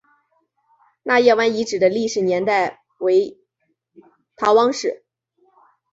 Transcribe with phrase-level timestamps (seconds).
[1.03, 3.37] 纳业湾遗址的历史年代为
[4.35, 5.05] 唐汪式。